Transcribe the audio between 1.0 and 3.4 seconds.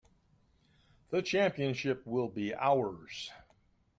The championship will be ours!